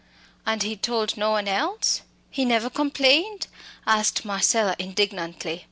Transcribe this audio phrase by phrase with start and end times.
[0.47, 2.01] "And he told no one else?
[2.31, 3.45] he never complained?"
[3.85, 5.59] asked Marcella, indignantly.